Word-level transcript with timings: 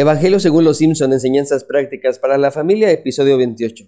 Evangelio 0.00 0.40
según 0.40 0.64
los 0.64 0.78
Simpson, 0.78 1.12
enseñanzas 1.12 1.62
prácticas 1.62 2.18
para 2.18 2.38
la 2.38 2.50
familia, 2.50 2.90
episodio 2.90 3.36
28. 3.36 3.84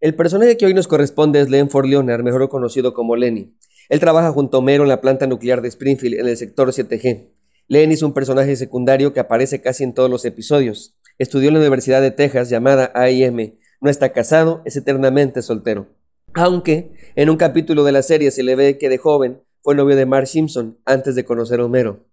El 0.00 0.16
personaje 0.16 0.56
que 0.56 0.66
hoy 0.66 0.74
nos 0.74 0.88
corresponde 0.88 1.40
es 1.40 1.50
Lenford 1.50 1.86
Leonard, 1.86 2.24
mejor 2.24 2.48
conocido 2.48 2.92
como 2.94 3.14
Lenny. 3.14 3.54
Él 3.88 4.00
trabaja 4.00 4.32
junto 4.32 4.56
a 4.56 4.58
Homero 4.58 4.82
en 4.82 4.88
la 4.88 5.00
planta 5.00 5.28
nuclear 5.28 5.62
de 5.62 5.68
Springfield 5.68 6.18
en 6.18 6.26
el 6.26 6.36
sector 6.36 6.66
7G. 6.70 7.28
Lenny 7.68 7.94
es 7.94 8.02
un 8.02 8.12
personaje 8.12 8.56
secundario 8.56 9.12
que 9.12 9.20
aparece 9.20 9.60
casi 9.60 9.84
en 9.84 9.94
todos 9.94 10.10
los 10.10 10.24
episodios. 10.24 10.98
Estudió 11.16 11.46
en 11.46 11.54
la 11.54 11.60
Universidad 11.60 12.02
de 12.02 12.10
Texas 12.10 12.50
llamada 12.50 12.90
AIM. 12.96 13.54
No 13.80 13.88
está 13.88 14.12
casado, 14.12 14.62
es 14.64 14.74
eternamente 14.74 15.42
soltero. 15.42 15.90
Aunque 16.34 16.90
en 17.14 17.30
un 17.30 17.36
capítulo 17.36 17.84
de 17.84 17.92
la 17.92 18.02
serie 18.02 18.32
se 18.32 18.42
le 18.42 18.56
ve 18.56 18.78
que 18.78 18.88
de 18.88 18.98
joven 18.98 19.40
fue 19.62 19.76
novio 19.76 19.94
de 19.94 20.06
Mark 20.06 20.26
Simpson 20.26 20.80
antes 20.86 21.14
de 21.14 21.24
conocer 21.24 21.60
a 21.60 21.66
Homero. 21.66 22.08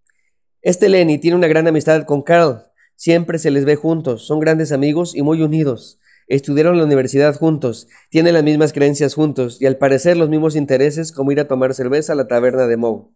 Este 0.61 0.87
Lenny 0.87 1.17
tiene 1.17 1.35
una 1.35 1.47
gran 1.47 1.67
amistad 1.67 2.03
con 2.03 2.21
Carl. 2.21 2.68
Siempre 2.99 3.39
se 3.39 3.49
les 3.49 3.63
ve 3.63 3.77
juntos, 3.77 4.27
son 4.27 4.41
grandes 4.41 4.73
amigos 4.73 5.15
y 5.15 5.21
muy 5.21 5.41
unidos. 5.41 6.01
Estudiaron 6.27 6.77
la 6.77 6.83
universidad 6.83 7.33
juntos, 7.33 7.87
tienen 8.09 8.33
las 8.33 8.43
mismas 8.43 8.73
creencias 8.73 9.13
juntos 9.13 9.55
y 9.61 9.67
al 9.67 9.77
parecer 9.77 10.17
los 10.17 10.27
mismos 10.27 10.57
intereses 10.57 11.13
como 11.13 11.31
ir 11.31 11.39
a 11.39 11.47
tomar 11.47 11.73
cerveza 11.73 12.11
a 12.11 12.17
la 12.17 12.27
taberna 12.27 12.67
de 12.67 12.75
Moe. 12.75 13.07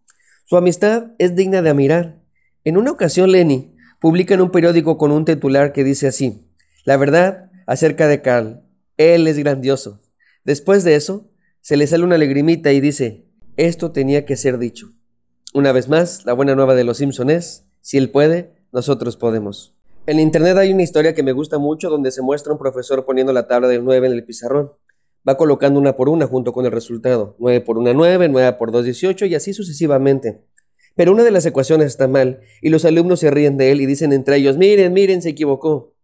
Su 0.46 0.56
amistad 0.56 1.08
es 1.18 1.36
digna 1.36 1.60
de 1.60 1.68
admirar. 1.68 2.22
En 2.64 2.78
una 2.78 2.92
ocasión 2.92 3.30
Lenny 3.30 3.76
publica 4.00 4.32
en 4.32 4.40
un 4.40 4.50
periódico 4.50 4.96
con 4.96 5.12
un 5.12 5.26
titular 5.26 5.74
que 5.74 5.84
dice 5.84 6.06
así, 6.06 6.48
La 6.86 6.96
verdad 6.96 7.50
acerca 7.66 8.08
de 8.08 8.22
Carl, 8.22 8.62
él 8.96 9.26
es 9.26 9.38
grandioso. 9.38 10.00
Después 10.44 10.82
de 10.82 10.94
eso, 10.94 11.30
se 11.60 11.76
le 11.76 11.86
sale 11.86 12.04
una 12.04 12.16
legrimita 12.16 12.72
y 12.72 12.80
dice, 12.80 13.26
esto 13.58 13.92
tenía 13.92 14.24
que 14.24 14.36
ser 14.36 14.56
dicho. 14.56 14.92
Una 15.52 15.72
vez 15.72 15.90
más, 15.90 16.24
la 16.24 16.32
buena 16.32 16.54
nueva 16.54 16.74
de 16.74 16.84
los 16.84 16.96
Simpson 16.96 17.28
es, 17.28 17.66
si 17.82 17.98
él 17.98 18.08
puede, 18.08 18.53
nosotros 18.74 19.16
podemos. 19.16 19.72
En 20.06 20.18
internet 20.18 20.56
hay 20.58 20.72
una 20.72 20.82
historia 20.82 21.14
que 21.14 21.22
me 21.22 21.30
gusta 21.30 21.58
mucho 21.58 21.88
donde 21.88 22.10
se 22.10 22.22
muestra 22.22 22.52
un 22.52 22.58
profesor 22.58 23.06
poniendo 23.06 23.32
la 23.32 23.46
tabla 23.46 23.68
del 23.68 23.84
9 23.84 24.08
en 24.08 24.12
el 24.12 24.24
pizarrón. 24.24 24.72
Va 25.26 25.36
colocando 25.36 25.78
una 25.78 25.96
por 25.96 26.08
una 26.08 26.26
junto 26.26 26.52
con 26.52 26.66
el 26.66 26.72
resultado. 26.72 27.36
9 27.38 27.60
por 27.60 27.78
1, 27.78 27.94
9, 27.94 28.28
9 28.28 28.56
por 28.58 28.72
2, 28.72 28.84
18 28.84 29.26
y 29.26 29.36
así 29.36 29.54
sucesivamente. 29.54 30.42
Pero 30.96 31.12
una 31.12 31.22
de 31.22 31.30
las 31.30 31.46
ecuaciones 31.46 31.86
está 31.86 32.08
mal 32.08 32.40
y 32.60 32.68
los 32.68 32.84
alumnos 32.84 33.20
se 33.20 33.30
ríen 33.30 33.56
de 33.56 33.70
él 33.70 33.80
y 33.80 33.86
dicen 33.86 34.12
entre 34.12 34.36
ellos, 34.36 34.58
miren, 34.58 34.92
miren, 34.92 35.22
se 35.22 35.30
equivocó. 35.30 35.94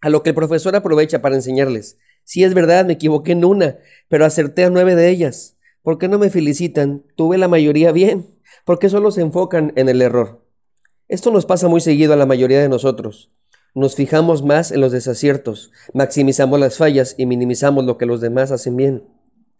A 0.00 0.08
lo 0.08 0.22
que 0.22 0.30
el 0.30 0.36
profesor 0.36 0.76
aprovecha 0.76 1.22
para 1.22 1.34
enseñarles, 1.34 1.98
sí 2.22 2.44
es 2.44 2.54
verdad, 2.54 2.86
me 2.86 2.92
equivoqué 2.94 3.32
en 3.32 3.44
una, 3.44 3.78
pero 4.08 4.24
acerté 4.24 4.64
a 4.64 4.70
nueve 4.70 4.94
de 4.94 5.08
ellas. 5.08 5.58
¿Por 5.82 5.98
qué 5.98 6.06
no 6.06 6.20
me 6.20 6.30
felicitan? 6.30 7.04
Tuve 7.16 7.36
la 7.36 7.48
mayoría 7.48 7.90
bien. 7.90 8.38
¿Por 8.64 8.78
qué 8.78 8.88
solo 8.88 9.10
se 9.10 9.22
enfocan 9.22 9.72
en 9.74 9.88
el 9.88 10.00
error? 10.00 10.41
Esto 11.12 11.30
nos 11.30 11.44
pasa 11.44 11.68
muy 11.68 11.82
seguido 11.82 12.14
a 12.14 12.16
la 12.16 12.24
mayoría 12.24 12.62
de 12.62 12.70
nosotros. 12.70 13.30
Nos 13.74 13.96
fijamos 13.96 14.42
más 14.42 14.72
en 14.72 14.80
los 14.80 14.92
desaciertos, 14.92 15.70
maximizamos 15.92 16.58
las 16.58 16.78
fallas 16.78 17.16
y 17.18 17.26
minimizamos 17.26 17.84
lo 17.84 17.98
que 17.98 18.06
los 18.06 18.22
demás 18.22 18.50
hacen 18.50 18.78
bien. 18.78 19.04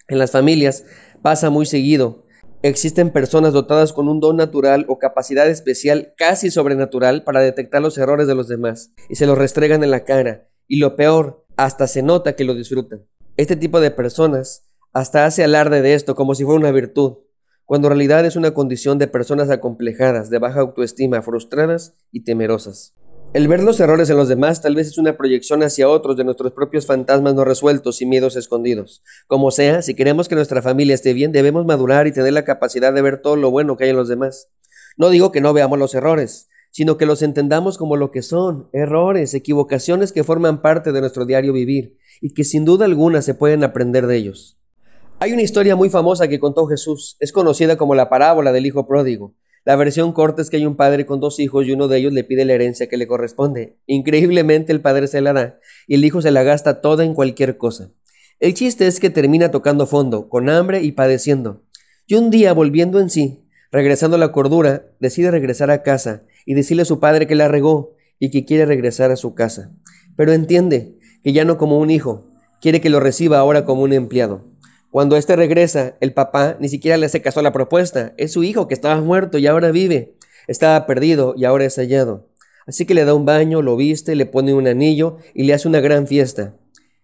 En 0.08 0.19
las 0.19 0.30
familias 0.30 0.86
pasa 1.20 1.50
muy 1.50 1.67
seguido. 1.67 2.25
Existen 2.62 3.11
personas 3.11 3.53
dotadas 3.53 3.92
con 3.92 4.08
un 4.08 4.19
don 4.19 4.39
natural 4.39 4.86
o 4.89 4.98
capacidad 4.98 5.47
especial 5.47 6.14
casi 6.17 6.50
sobrenatural 6.50 7.23
para 7.23 7.41
detectar 7.41 7.83
los 7.83 7.98
errores 7.98 8.27
de 8.27 8.34
los 8.34 8.48
demás 8.48 8.95
y 9.11 9.17
se 9.17 9.27
los 9.27 9.36
restregan 9.36 9.84
en 9.84 9.91
la 9.91 10.05
cara. 10.05 10.48
Y 10.69 10.78
lo 10.78 10.97
peor, 10.97 11.45
hasta 11.58 11.86
se 11.86 12.00
nota 12.00 12.34
que 12.34 12.45
lo 12.45 12.55
disfrutan. 12.55 13.05
Este 13.36 13.57
tipo 13.57 13.79
de 13.80 13.91
personas 13.91 14.70
hasta 14.95 15.27
hace 15.27 15.45
alarde 15.45 15.83
de 15.83 15.92
esto 15.92 16.14
como 16.14 16.35
si 16.35 16.45
fuera 16.45 16.61
una 16.61 16.73
virtud, 16.73 17.18
cuando 17.67 17.89
en 17.89 17.92
realidad 17.92 18.24
es 18.27 18.36
una 18.36 18.52
condición 18.52 18.98
de 18.98 19.06
personas 19.06 19.50
acomplejadas, 19.50 20.30
de 20.30 20.39
baja 20.39 20.61
autoestima, 20.61 21.23
frustradas 21.23 21.95
y 22.11 22.24
temerosas. 22.24 22.95
El 23.34 23.48
ver 23.48 23.62
los 23.62 23.80
errores 23.80 24.11
en 24.11 24.18
los 24.18 24.28
demás 24.28 24.61
tal 24.61 24.74
vez 24.74 24.89
es 24.89 24.98
una 24.98 25.17
proyección 25.17 25.62
hacia 25.62 25.89
otros 25.89 26.18
de 26.18 26.24
nuestros 26.24 26.52
propios 26.52 26.84
fantasmas 26.84 27.34
no 27.34 27.46
resueltos 27.46 28.02
y 28.02 28.06
miedos 28.06 28.36
escondidos. 28.36 29.02
Como 29.27 29.50
sea, 29.50 29.80
si 29.80 29.95
queremos 29.95 30.28
que 30.28 30.34
nuestra 30.34 30.61
familia 30.61 30.95
esté 30.95 31.14
bien, 31.14 31.33
debemos 31.33 31.64
madurar 31.64 32.06
y 32.06 32.12
tener 32.12 32.34
la 32.34 32.45
capacidad 32.45 32.92
de 32.92 33.00
ver 33.00 33.23
todo 33.23 33.36
lo 33.36 33.50
bueno 33.50 33.79
que 33.79 33.84
hay 33.84 33.90
en 33.90 33.96
los 33.96 34.08
demás. 34.08 34.50
No 34.98 35.08
digo 35.08 35.33
que 35.33 35.40
no 35.40 35.55
veamos 35.55 35.79
los 35.79 35.94
errores, 35.94 36.50
sino 36.70 36.98
que 36.98 37.06
los 37.06 37.23
entendamos 37.23 37.79
como 37.79 37.96
lo 37.96 38.11
que 38.11 38.20
son, 38.20 38.68
errores, 38.74 39.33
equivocaciones 39.33 40.12
que 40.12 40.24
forman 40.24 40.61
parte 40.61 40.92
de 40.92 41.00
nuestro 41.00 41.24
diario 41.24 41.55
vivir 41.55 41.96
y 42.20 42.34
que 42.34 42.44
sin 42.44 42.67
duda 42.67 42.84
alguna 42.84 43.23
se 43.23 43.33
pueden 43.34 43.64
aprender 43.64 44.06
de 44.06 44.17
ellos. 44.17 44.58
Hay 45.23 45.33
una 45.33 45.43
historia 45.43 45.77
muy 45.77 45.89
famosa 45.89 46.27
que 46.27 46.41
contó 46.41 46.67
Jesús, 46.67 47.17
es 47.21 47.31
conocida 47.31 47.77
como 47.77 47.95
la 47.95 48.09
parábola 48.09 48.51
del 48.51 48.67
hijo 48.67 48.89
pródigo. 48.89 49.37
La 49.65 49.77
versión 49.77 50.13
corta 50.13 50.43
es 50.43 50.51
que 50.51 50.57
hay 50.57 50.67
un 50.67 50.75
padre 50.75 51.07
con 51.07 51.21
dos 51.21 51.39
hijos 51.39 51.65
y 51.65 51.71
uno 51.71 51.87
de 51.87 51.99
ellos 51.99 52.13
le 52.13 52.25
pide 52.25 52.45
la 52.45 52.55
herencia 52.55 52.89
que 52.89 52.97
le 52.97 53.07
corresponde. 53.07 53.79
Increíblemente 53.87 54.73
el 54.73 54.81
padre 54.81 55.07
se 55.07 55.21
la 55.21 55.33
da 55.33 55.61
y 55.87 55.95
el 55.95 56.05
hijo 56.05 56.23
se 56.23 56.33
la 56.33 56.43
gasta 56.43 56.81
toda 56.81 57.05
en 57.05 57.15
cualquier 57.15 57.57
cosa. 57.57 57.93
El 58.41 58.55
chiste 58.55 58.89
es 58.89 58.99
que 58.99 59.11
termina 59.11 59.53
tocando 59.53 59.87
fondo, 59.87 60.29
con 60.29 60.49
hambre 60.49 60.83
y 60.83 60.91
padeciendo. 60.91 61.63
Y 62.09 62.17
un 62.17 62.31
día, 62.31 62.53
volviendo 62.53 62.99
en 62.99 63.09
sí, 63.09 63.45
regresando 63.71 64.17
a 64.17 64.19
la 64.19 64.33
cordura, 64.33 64.87
decide 64.99 65.31
regresar 65.31 65.71
a 65.71 65.85
casa 65.85 66.25
y 66.47 66.55
decirle 66.55 66.83
a 66.83 66.87
su 66.87 66.99
padre 66.99 67.29
que 67.29 67.37
la 67.37 67.47
regó 67.47 67.95
y 68.19 68.33
que 68.33 68.45
quiere 68.45 68.67
regresar 68.67 69.13
a 69.13 69.17
su 69.17 69.37
casa. 69.37 69.71
Pero 70.17 70.33
entiende 70.33 70.99
que 71.23 71.33
ya 71.33 71.45
no 71.45 71.59
como 71.59 71.79
un 71.79 71.93
hijo, 71.93 72.27
quiere 72.61 72.81
que 72.81 72.91
lo 72.91 72.99
reciba 72.99 73.39
ahora 73.39 73.65
como 73.65 73.83
un 73.83 73.93
empleado. 73.93 74.51
Cuando 74.92 75.17
éste 75.17 75.36
regresa, 75.36 75.97
el 76.01 76.13
papá 76.13 76.58
ni 76.61 76.69
siquiera 76.69 76.98
le 76.98 77.07
hace 77.07 77.23
caso 77.23 77.41
a 77.41 77.42
la 77.42 77.55
propuesta. 77.55 78.13
Es 78.19 78.33
su 78.33 78.45
hijo 78.45 78.69
que 78.69 78.75
estaba 78.75 79.01
muerto 79.01 79.39
y 79.39 79.47
ahora 79.47 79.70
vive. 79.70 80.19
Estaba 80.48 80.85
perdido 80.85 81.33
y 81.35 81.47
ahora 81.47 81.64
es 81.64 81.77
hallado. 81.77 82.29
Así 82.67 82.85
que 82.85 82.92
le 82.92 83.07
da 83.07 83.14
un 83.14 83.25
baño, 83.25 83.63
lo 83.63 83.75
viste, 83.75 84.14
le 84.17 84.27
pone 84.27 84.53
un 84.53 84.67
anillo 84.67 85.17
y 85.33 85.45
le 85.45 85.55
hace 85.55 85.67
una 85.67 85.80
gran 85.80 86.07
fiesta. 86.07 86.57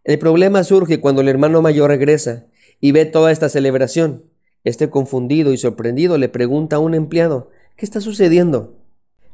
El 0.04 0.18
problema 0.18 0.64
surge 0.64 1.00
cuando 1.00 1.22
el 1.22 1.30
hermano 1.30 1.62
mayor 1.62 1.88
regresa 1.88 2.44
y 2.78 2.92
ve 2.92 3.06
toda 3.06 3.32
esta 3.32 3.48
celebración. 3.48 4.24
Este 4.64 4.90
confundido 4.90 5.54
y 5.54 5.56
sorprendido 5.56 6.18
le 6.18 6.28
pregunta 6.28 6.76
a 6.76 6.80
un 6.80 6.92
empleado, 6.92 7.48
¿qué 7.74 7.86
está 7.86 8.02
sucediendo? 8.02 8.76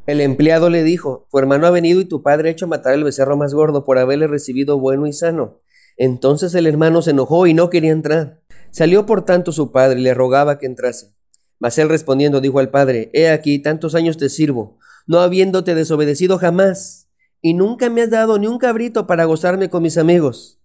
El 0.06 0.20
empleado 0.20 0.70
le 0.70 0.84
dijo, 0.84 1.26
tu 1.28 1.38
hermano 1.40 1.66
ha 1.66 1.70
venido 1.70 2.00
y 2.00 2.04
tu 2.04 2.22
padre 2.22 2.50
ha 2.50 2.52
hecho 2.52 2.68
matar 2.68 2.94
el 2.94 3.02
becerro 3.02 3.36
más 3.36 3.52
gordo 3.52 3.84
por 3.84 3.98
haberle 3.98 4.28
recibido 4.28 4.78
bueno 4.78 5.08
y 5.08 5.12
sano. 5.12 5.58
Entonces 5.96 6.54
el 6.54 6.68
hermano 6.68 7.02
se 7.02 7.10
enojó 7.10 7.48
y 7.48 7.54
no 7.54 7.68
quería 7.68 7.90
entrar. 7.90 8.43
Salió 8.74 9.06
por 9.06 9.24
tanto 9.24 9.52
su 9.52 9.70
padre 9.70 10.00
y 10.00 10.02
le 10.02 10.14
rogaba 10.14 10.58
que 10.58 10.66
entrase. 10.66 11.14
Mas 11.60 11.78
él 11.78 11.88
respondiendo 11.88 12.40
dijo 12.40 12.58
al 12.58 12.70
padre, 12.70 13.08
He 13.12 13.28
aquí, 13.30 13.60
tantos 13.60 13.94
años 13.94 14.16
te 14.16 14.28
sirvo, 14.28 14.78
no 15.06 15.20
habiéndote 15.20 15.76
desobedecido 15.76 16.38
jamás, 16.38 17.08
y 17.40 17.54
nunca 17.54 17.88
me 17.88 18.02
has 18.02 18.10
dado 18.10 18.36
ni 18.36 18.48
un 18.48 18.58
cabrito 18.58 19.06
para 19.06 19.26
gozarme 19.26 19.70
con 19.70 19.84
mis 19.84 19.96
amigos. 19.96 20.58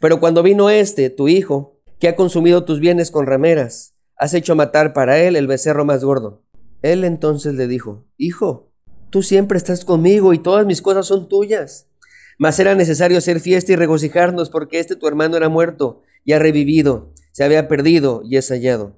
Pero 0.00 0.18
cuando 0.18 0.42
vino 0.42 0.70
este, 0.70 1.10
tu 1.10 1.28
hijo, 1.28 1.78
que 2.00 2.08
ha 2.08 2.16
consumido 2.16 2.64
tus 2.64 2.80
bienes 2.80 3.10
con 3.10 3.26
rameras, 3.26 3.96
has 4.16 4.32
hecho 4.32 4.56
matar 4.56 4.94
para 4.94 5.18
él 5.18 5.36
el 5.36 5.46
becerro 5.46 5.84
más 5.84 6.02
gordo. 6.02 6.46
Él 6.80 7.04
entonces 7.04 7.52
le 7.52 7.66
dijo, 7.66 8.06
Hijo, 8.16 8.72
tú 9.10 9.22
siempre 9.22 9.58
estás 9.58 9.84
conmigo 9.84 10.32
y 10.32 10.38
todas 10.38 10.64
mis 10.64 10.80
cosas 10.80 11.06
son 11.06 11.28
tuyas. 11.28 11.86
Mas 12.38 12.58
era 12.58 12.74
necesario 12.74 13.18
hacer 13.18 13.40
fiesta 13.40 13.72
y 13.72 13.76
regocijarnos 13.76 14.48
porque 14.48 14.80
este 14.80 14.96
tu 14.96 15.06
hermano 15.06 15.36
era 15.36 15.50
muerto 15.50 16.00
y 16.24 16.32
ha 16.32 16.38
revivido 16.38 17.12
se 17.32 17.44
había 17.44 17.66
perdido 17.66 18.22
y 18.24 18.36
es 18.36 18.48
hallado. 18.50 18.94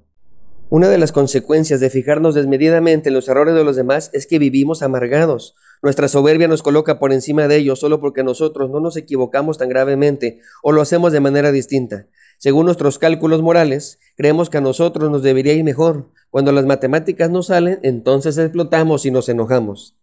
Una 0.70 0.88
de 0.88 0.98
las 0.98 1.12
consecuencias 1.12 1.78
de 1.78 1.88
fijarnos 1.88 2.34
desmedidamente 2.34 3.08
en 3.08 3.14
los 3.14 3.28
errores 3.28 3.54
de 3.54 3.62
los 3.62 3.76
demás 3.76 4.10
es 4.12 4.26
que 4.26 4.40
vivimos 4.40 4.82
amargados. 4.82 5.54
Nuestra 5.82 6.08
soberbia 6.08 6.48
nos 6.48 6.62
coloca 6.62 6.98
por 6.98 7.12
encima 7.12 7.46
de 7.46 7.56
ellos 7.56 7.78
solo 7.78 8.00
porque 8.00 8.24
nosotros 8.24 8.70
no 8.70 8.80
nos 8.80 8.96
equivocamos 8.96 9.58
tan 9.58 9.68
gravemente 9.68 10.40
o 10.62 10.72
lo 10.72 10.80
hacemos 10.80 11.12
de 11.12 11.20
manera 11.20 11.52
distinta. 11.52 12.08
Según 12.38 12.66
nuestros 12.66 12.98
cálculos 12.98 13.40
morales, 13.40 14.00
creemos 14.16 14.50
que 14.50 14.58
a 14.58 14.62
nosotros 14.62 15.10
nos 15.10 15.22
debería 15.22 15.52
ir 15.52 15.62
mejor. 15.62 16.08
Cuando 16.30 16.50
las 16.50 16.64
matemáticas 16.64 17.30
no 17.30 17.42
salen, 17.42 17.78
entonces 17.82 18.36
explotamos 18.38 19.06
y 19.06 19.12
nos 19.12 19.28
enojamos. 19.28 19.96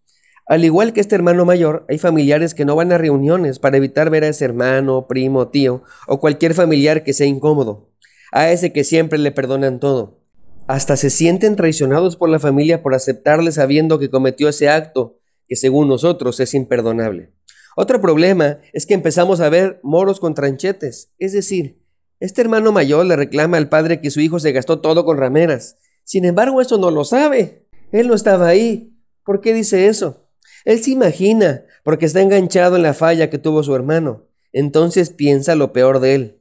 Al 0.45 0.63
igual 0.63 0.93
que 0.93 1.01
este 1.01 1.15
hermano 1.15 1.43
mayor, 1.43 1.85
hay 1.89 1.97
familiares 1.97 2.53
que 2.53 2.65
no 2.65 2.75
van 2.75 2.91
a 2.91 2.97
reuniones 2.97 3.59
para 3.59 3.77
evitar 3.77 4.09
ver 4.09 4.23
a 4.23 4.29
ese 4.29 4.45
hermano, 4.45 5.07
primo, 5.07 5.49
tío 5.49 5.83
o 6.07 6.19
cualquier 6.19 6.53
familiar 6.53 7.03
que 7.03 7.13
sea 7.13 7.27
incómodo 7.27 7.91
a 8.31 8.51
ese 8.51 8.73
que 8.73 8.83
siempre 8.83 9.19
le 9.19 9.31
perdonan 9.31 9.79
todo. 9.79 10.19
Hasta 10.67 10.95
se 10.95 11.09
sienten 11.09 11.55
traicionados 11.55 12.15
por 12.15 12.29
la 12.29 12.39
familia 12.39 12.81
por 12.81 12.95
aceptarle 12.95 13.51
sabiendo 13.51 13.99
que 13.99 14.09
cometió 14.09 14.49
ese 14.49 14.69
acto 14.69 15.19
que 15.47 15.55
según 15.55 15.87
nosotros 15.87 16.39
es 16.39 16.53
imperdonable. 16.53 17.33
Otro 17.75 18.01
problema 18.01 18.59
es 18.73 18.85
que 18.85 18.93
empezamos 18.93 19.41
a 19.41 19.49
ver 19.49 19.79
moros 19.83 20.19
con 20.19 20.33
tranchetes, 20.33 21.11
es 21.19 21.33
decir, 21.33 21.81
este 22.21 22.41
hermano 22.41 22.71
mayor 22.71 23.05
le 23.05 23.15
reclama 23.15 23.57
al 23.57 23.67
padre 23.67 23.99
que 23.99 24.11
su 24.11 24.21
hijo 24.21 24.39
se 24.39 24.51
gastó 24.51 24.79
todo 24.79 25.03
con 25.05 25.17
rameras. 25.17 25.77
Sin 26.03 26.23
embargo, 26.23 26.61
eso 26.61 26.77
no 26.77 26.91
lo 26.91 27.03
sabe. 27.03 27.67
Él 27.91 28.07
no 28.07 28.13
estaba 28.13 28.47
ahí. 28.47 28.95
¿Por 29.25 29.41
qué 29.41 29.55
dice 29.55 29.87
eso? 29.87 30.27
Él 30.63 30.83
se 30.83 30.91
imagina, 30.91 31.65
porque 31.83 32.05
está 32.05 32.21
enganchado 32.21 32.75
en 32.75 32.83
la 32.83 32.93
falla 32.93 33.31
que 33.31 33.39
tuvo 33.39 33.63
su 33.63 33.75
hermano. 33.75 34.27
Entonces 34.53 35.09
piensa 35.09 35.55
lo 35.55 35.73
peor 35.73 35.99
de 35.99 36.13
él. 36.13 36.40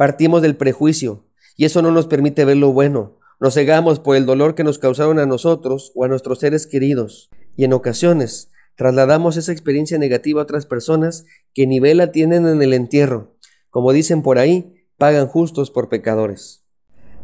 Partimos 0.00 0.40
del 0.40 0.56
prejuicio 0.56 1.26
y 1.58 1.66
eso 1.66 1.82
no 1.82 1.90
nos 1.90 2.06
permite 2.06 2.46
ver 2.46 2.56
lo 2.56 2.72
bueno. 2.72 3.18
Nos 3.38 3.52
cegamos 3.52 4.00
por 4.00 4.16
el 4.16 4.24
dolor 4.24 4.54
que 4.54 4.64
nos 4.64 4.78
causaron 4.78 5.18
a 5.18 5.26
nosotros 5.26 5.92
o 5.94 6.04
a 6.04 6.08
nuestros 6.08 6.38
seres 6.38 6.66
queridos 6.66 7.28
y 7.54 7.64
en 7.64 7.74
ocasiones 7.74 8.50
trasladamos 8.76 9.36
esa 9.36 9.52
experiencia 9.52 9.98
negativa 9.98 10.40
a 10.40 10.44
otras 10.44 10.64
personas 10.64 11.26
que 11.52 11.66
ni 11.66 11.80
vela 11.80 12.12
tienen 12.12 12.46
en 12.46 12.62
el 12.62 12.72
entierro. 12.72 13.36
Como 13.68 13.92
dicen 13.92 14.22
por 14.22 14.38
ahí, 14.38 14.86
pagan 14.96 15.26
justos 15.26 15.70
por 15.70 15.90
pecadores. 15.90 16.64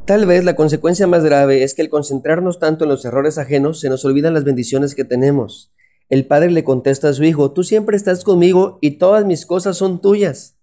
Tal 0.04 0.26
vez 0.26 0.44
la 0.44 0.54
consecuencia 0.54 1.06
más 1.06 1.24
grave 1.24 1.62
es 1.62 1.72
que 1.72 1.80
al 1.80 1.88
concentrarnos 1.88 2.58
tanto 2.58 2.84
en 2.84 2.90
los 2.90 3.06
errores 3.06 3.38
ajenos 3.38 3.80
se 3.80 3.88
nos 3.88 4.04
olvidan 4.04 4.34
las 4.34 4.44
bendiciones 4.44 4.94
que 4.94 5.06
tenemos. 5.06 5.72
El 6.10 6.26
padre 6.26 6.50
le 6.50 6.62
contesta 6.62 7.08
a 7.08 7.14
su 7.14 7.24
hijo, 7.24 7.52
tú 7.52 7.64
siempre 7.64 7.96
estás 7.96 8.22
conmigo 8.22 8.76
y 8.82 8.98
todas 8.98 9.24
mis 9.24 9.46
cosas 9.46 9.78
son 9.78 10.02
tuyas. 10.02 10.55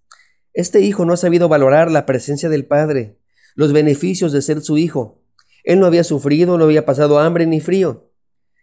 Este 0.54 0.80
hijo 0.80 1.04
no 1.04 1.12
ha 1.12 1.16
sabido 1.16 1.48
valorar 1.48 1.90
la 1.90 2.06
presencia 2.06 2.48
del 2.48 2.64
padre, 2.64 3.18
los 3.56 3.72
beneficios 3.72 4.30
de 4.30 4.40
ser 4.40 4.60
su 4.60 4.78
hijo. 4.78 5.20
Él 5.64 5.80
no 5.80 5.86
había 5.86 6.04
sufrido, 6.04 6.56
no 6.56 6.64
había 6.64 6.86
pasado 6.86 7.18
hambre 7.18 7.44
ni 7.44 7.60
frío. 7.60 8.12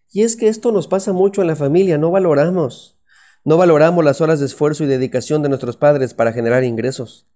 Y 0.09 0.23
es 0.23 0.37
que 0.37 0.47
esto 0.47 0.71
nos 0.71 0.87
pasa 0.87 1.11
mucho 1.11 1.41
en 1.41 1.47
la 1.47 1.57
familia, 1.57 1.97
no 1.97 2.09
valoramos. 2.09 2.97
No 3.43 3.57
valoramos 3.57 4.05
las 4.05 4.21
horas 4.21 4.39
de 4.39 4.45
esfuerzo 4.45 4.85
y 4.85 4.87
dedicación 4.87 5.41
de 5.43 5.49
nuestros 5.49 5.75
padres 5.75 6.13
para 6.13 6.31
generar 6.31 6.63
ingresos. 6.63 7.27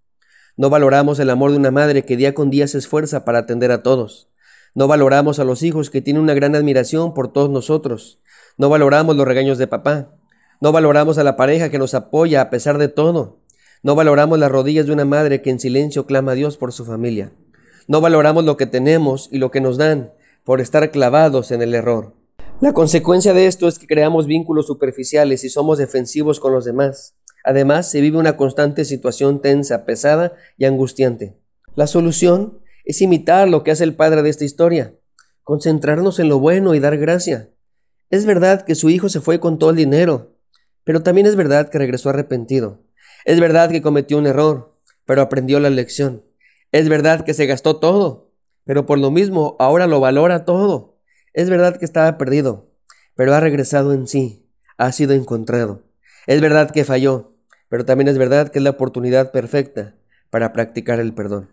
No 0.56 0.69
valoramos 0.69 1.19
el 1.19 1.31
amor 1.31 1.52
de 1.52 1.57
una 1.57 1.72
madre 1.72 2.06
que 2.06 2.16
día 2.16 2.34
con 2.34 2.50
día 2.50 2.68
se 2.69 2.78
esfuerza 2.78 3.25
para 3.25 3.40
atender 3.40 3.74
a 3.74 3.84
todos. 3.84 4.30
No 4.74 4.88
valoramos 4.88 5.40
a 5.40 5.44
los 5.44 5.63
hijos 5.63 5.90
que 5.90 6.02
tienen 6.02 6.24
una 6.24 6.34
gran 6.34 6.56
admiración 6.56 7.13
por 7.13 7.34
todos 7.34 7.50
nosotros. 7.50 8.22
No 8.57 8.69
valoramos 8.69 9.18
los 9.18 9.28
regaños 9.28 9.57
de 9.57 9.68
papá. 9.68 10.16
No 10.62 10.72
valoramos 10.72 11.18
a 11.18 11.25
la 11.25 11.36
pareja 11.36 11.69
que 11.69 11.80
nos 11.80 11.94
apoya 11.94 12.40
a 12.40 12.50
pesar 12.50 12.78
de 12.78 12.88
todo. 12.88 13.44
No 13.85 13.93
valoramos 13.93 14.39
las 14.39 14.51
rodillas 14.51 14.87
de 14.87 14.93
una 14.93 15.05
madre 15.05 15.43
que 15.43 15.51
en 15.51 15.59
silencio 15.59 16.07
clama 16.07 16.31
a 16.31 16.33
Dios 16.33 16.57
por 16.57 16.73
su 16.73 16.85
familia. 16.85 17.33
No 17.87 18.01
valoramos 18.01 18.43
lo 18.43 18.57
que 18.57 18.65
tenemos 18.65 19.29
y 19.31 19.37
lo 19.37 19.51
que 19.51 19.61
nos 19.61 19.77
dan 19.77 20.11
por 20.43 20.59
estar 20.59 20.89
clavados 20.89 21.51
en 21.51 21.61
el 21.61 21.75
error. 21.75 22.15
La 22.61 22.73
consecuencia 22.73 23.35
de 23.35 23.45
esto 23.45 23.67
es 23.67 23.77
que 23.77 23.85
creamos 23.85 24.25
vínculos 24.25 24.65
superficiales 24.65 25.43
y 25.43 25.49
somos 25.49 25.77
defensivos 25.77 26.39
con 26.39 26.51
los 26.51 26.65
demás. 26.65 27.13
Además, 27.43 27.91
se 27.91 28.01
vive 28.01 28.17
una 28.17 28.37
constante 28.37 28.85
situación 28.85 29.39
tensa, 29.39 29.85
pesada 29.85 30.33
y 30.57 30.65
angustiante. 30.65 31.37
La 31.75 31.85
solución 31.85 32.61
es 32.85 33.03
imitar 33.03 33.47
lo 33.47 33.63
que 33.63 33.69
hace 33.69 33.83
el 33.83 33.93
padre 33.93 34.23
de 34.23 34.31
esta 34.31 34.45
historia, 34.45 34.95
concentrarnos 35.43 36.17
en 36.17 36.29
lo 36.29 36.39
bueno 36.39 36.73
y 36.73 36.79
dar 36.79 36.97
gracia. 36.97 37.51
Es 38.09 38.25
verdad 38.25 38.63
que 38.63 38.73
su 38.73 38.89
hijo 38.89 39.09
se 39.09 39.21
fue 39.21 39.39
con 39.39 39.59
todo 39.59 39.69
el 39.69 39.75
dinero, 39.75 40.39
pero 40.83 41.03
también 41.03 41.27
es 41.27 41.35
verdad 41.35 41.69
que 41.69 41.77
regresó 41.77 42.09
arrepentido. 42.09 42.84
Es 43.25 43.39
verdad 43.39 43.72
que 43.72 43.81
cometió 43.81 44.19
un 44.19 44.27
error, 44.27 44.77
pero 45.06 45.24
aprendió 45.24 45.60
la 45.60 45.72
lección. 45.72 46.24
Es 46.72 46.88
verdad 46.89 47.25
que 47.25 47.33
se 47.33 47.48
gastó 47.48 47.77
todo, 47.77 48.31
pero 48.66 48.86
por 48.86 49.00
lo 49.00 49.10
mismo 49.10 49.56
ahora 49.57 49.88
lo 49.88 50.00
valora 50.00 50.45
todo. 50.45 51.00
Es 51.33 51.50
verdad 51.50 51.77
que 51.77 51.86
estaba 51.86 52.19
perdido, 52.19 52.69
pero 53.16 53.33
ha 53.33 53.39
regresado 53.39 53.94
en 53.94 54.07
sí, 54.07 54.45
ha 54.77 54.92
sido 54.92 55.13
encontrado. 55.13 55.83
Es 56.27 56.39
verdad 56.39 56.69
que 56.69 56.86
falló, 56.86 57.33
pero 57.68 57.83
también 57.83 58.10
es 58.10 58.19
verdad 58.19 58.50
que 58.50 58.60
es 58.60 58.63
la 58.63 58.69
oportunidad 58.72 59.31
perfecta 59.31 59.95
para 60.30 60.54
practicar 60.54 61.00
el 61.00 61.13
perdón. 61.13 61.50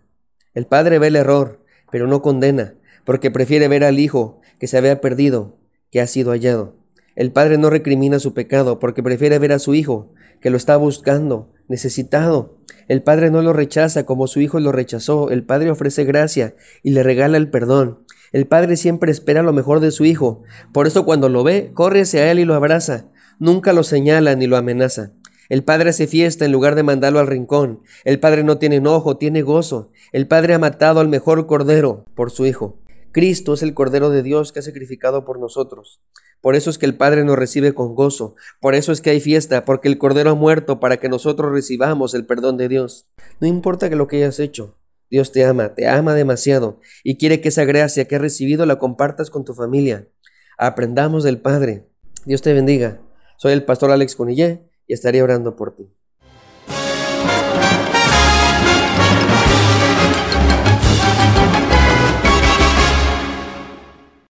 El 0.52 0.66
padre 0.66 0.98
ve 0.98 1.06
el 1.06 1.16
error, 1.16 1.64
pero 1.90 2.06
no 2.06 2.20
condena, 2.20 2.74
porque 3.06 3.30
prefiere 3.30 3.68
ver 3.68 3.82
al 3.82 3.98
hijo 3.98 4.42
que 4.60 4.66
se 4.66 4.76
había 4.76 5.00
perdido, 5.00 5.56
que 5.90 6.02
ha 6.02 6.06
sido 6.06 6.32
hallado. 6.32 6.76
El 7.16 7.32
padre 7.32 7.56
no 7.56 7.70
recrimina 7.70 8.18
su 8.18 8.34
pecado, 8.34 8.78
porque 8.78 9.02
prefiere 9.02 9.38
ver 9.38 9.52
a 9.52 9.58
su 9.58 9.74
hijo, 9.74 10.12
que 10.42 10.50
lo 10.50 10.58
está 10.58 10.76
buscando, 10.76 11.50
necesitado. 11.68 12.58
El 12.88 13.02
padre 13.02 13.30
no 13.30 13.40
lo 13.40 13.54
rechaza 13.54 14.04
como 14.04 14.26
su 14.26 14.40
hijo 14.40 14.60
lo 14.60 14.72
rechazó, 14.72 15.30
el 15.30 15.44
padre 15.44 15.70
ofrece 15.70 16.04
gracia 16.04 16.54
y 16.82 16.90
le 16.90 17.02
regala 17.02 17.38
el 17.38 17.48
perdón. 17.48 18.00
El 18.32 18.46
padre 18.46 18.76
siempre 18.76 19.12
espera 19.12 19.42
lo 19.42 19.52
mejor 19.52 19.80
de 19.80 19.90
su 19.90 20.04
hijo. 20.04 20.42
Por 20.72 20.86
eso 20.86 21.04
cuando 21.04 21.28
lo 21.28 21.44
ve, 21.44 21.70
corre 21.74 22.02
hacia 22.02 22.30
él 22.30 22.38
y 22.38 22.44
lo 22.44 22.54
abraza. 22.54 23.06
Nunca 23.38 23.72
lo 23.72 23.82
señala 23.82 24.34
ni 24.34 24.46
lo 24.46 24.56
amenaza. 24.56 25.12
El 25.48 25.64
padre 25.64 25.90
hace 25.90 26.06
fiesta 26.06 26.44
en 26.44 26.52
lugar 26.52 26.74
de 26.74 26.82
mandarlo 26.82 27.18
al 27.18 27.26
rincón. 27.26 27.80
El 28.04 28.18
padre 28.18 28.42
no 28.42 28.58
tiene 28.58 28.76
enojo, 28.76 29.18
tiene 29.18 29.42
gozo. 29.42 29.90
El 30.12 30.26
padre 30.26 30.54
ha 30.54 30.58
matado 30.58 31.00
al 31.00 31.08
mejor 31.08 31.46
cordero 31.46 32.06
por 32.14 32.30
su 32.30 32.46
hijo. 32.46 32.78
Cristo 33.12 33.52
es 33.52 33.62
el 33.62 33.74
Cordero 33.74 34.08
de 34.08 34.22
Dios 34.22 34.52
que 34.52 34.60
ha 34.60 34.62
sacrificado 34.62 35.24
por 35.24 35.38
nosotros. 35.38 36.00
Por 36.40 36.56
eso 36.56 36.70
es 36.70 36.78
que 36.78 36.86
el 36.86 36.96
Padre 36.96 37.24
nos 37.24 37.38
recibe 37.38 37.74
con 37.74 37.94
gozo. 37.94 38.34
Por 38.58 38.74
eso 38.74 38.90
es 38.90 39.00
que 39.00 39.10
hay 39.10 39.20
fiesta, 39.20 39.64
porque 39.64 39.88
el 39.88 39.98
Cordero 39.98 40.30
ha 40.30 40.34
muerto 40.34 40.80
para 40.80 40.96
que 40.96 41.10
nosotros 41.10 41.52
recibamos 41.52 42.14
el 42.14 42.26
perdón 42.26 42.56
de 42.56 42.68
Dios. 42.68 43.06
No 43.38 43.46
importa 43.46 43.90
que 43.90 43.96
lo 43.96 44.08
que 44.08 44.16
hayas 44.16 44.40
hecho, 44.40 44.78
Dios 45.10 45.30
te 45.30 45.44
ama, 45.44 45.74
te 45.74 45.86
ama 45.86 46.14
demasiado 46.14 46.80
y 47.04 47.18
quiere 47.18 47.42
que 47.42 47.50
esa 47.50 47.64
gracia 47.64 48.08
que 48.08 48.16
has 48.16 48.22
recibido 48.22 48.64
la 48.64 48.78
compartas 48.78 49.28
con 49.28 49.44
tu 49.44 49.52
familia. 49.54 50.08
Aprendamos 50.56 51.22
del 51.22 51.38
Padre. 51.38 51.86
Dios 52.24 52.40
te 52.40 52.54
bendiga. 52.54 53.02
Soy 53.36 53.52
el 53.52 53.64
pastor 53.64 53.90
Alex 53.90 54.16
Conillé 54.16 54.70
y 54.86 54.94
estaré 54.94 55.22
orando 55.22 55.54
por 55.54 55.76
ti. 55.76 55.92